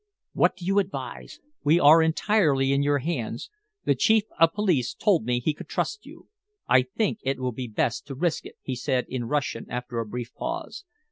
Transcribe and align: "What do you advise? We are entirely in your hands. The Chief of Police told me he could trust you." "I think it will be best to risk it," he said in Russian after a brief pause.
"What 0.33 0.55
do 0.55 0.65
you 0.65 0.79
advise? 0.79 1.39
We 1.63 1.79
are 1.79 2.01
entirely 2.01 2.73
in 2.73 2.81
your 2.81 2.97
hands. 2.97 3.51
The 3.85 3.93
Chief 3.93 4.23
of 4.39 4.51
Police 4.53 4.95
told 4.95 5.25
me 5.25 5.39
he 5.39 5.53
could 5.53 5.67
trust 5.67 6.07
you." 6.07 6.27
"I 6.67 6.81
think 6.81 7.19
it 7.21 7.37
will 7.39 7.51
be 7.51 7.67
best 7.67 8.07
to 8.07 8.15
risk 8.15 8.47
it," 8.47 8.55
he 8.63 8.75
said 8.75 9.05
in 9.09 9.25
Russian 9.25 9.69
after 9.69 9.99
a 9.99 10.05
brief 10.07 10.33
pause. 10.33 10.85